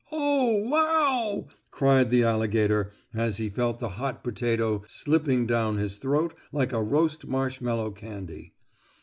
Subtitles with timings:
[0.11, 6.33] "Oh, wow!" cried the alligator, as he felt the hot potato slipping down his throat
[6.51, 8.55] like a roast marshmallow candy.